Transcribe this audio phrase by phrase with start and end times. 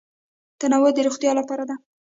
[0.59, 1.75] تنوع د روغتیا لپاره ده.